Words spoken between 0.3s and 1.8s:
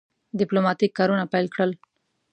ډیپلوماټیک کارونه پیل کړل.